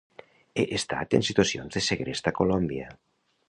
He 0.61 0.63
estat 0.77 1.13
en 1.19 1.27
situacions 1.29 1.77
de 1.79 1.85
segrest 1.91 2.33
a 2.33 2.37
Colòmbia. 2.41 2.93